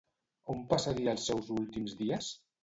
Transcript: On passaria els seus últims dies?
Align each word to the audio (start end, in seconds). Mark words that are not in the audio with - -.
On 0.53 0.63
passaria 0.71 1.11
els 1.17 1.27
seus 1.31 1.53
últims 1.59 1.95
dies? 2.01 2.33